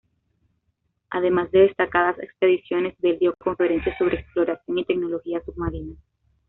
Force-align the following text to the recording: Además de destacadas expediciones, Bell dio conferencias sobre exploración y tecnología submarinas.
Además 1.11 1.51
de 1.51 1.59
destacadas 1.59 2.17
expediciones, 2.17 2.95
Bell 3.01 3.19
dio 3.19 3.35
conferencias 3.37 3.99
sobre 3.99 4.17
exploración 4.19 4.79
y 4.79 4.85
tecnología 4.85 5.43
submarinas. 5.45 5.99